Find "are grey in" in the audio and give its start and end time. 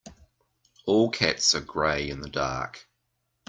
1.53-2.21